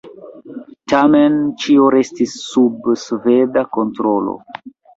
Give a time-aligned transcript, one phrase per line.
[0.93, 4.39] Tamen ĉio restis sub sveda kontrolo.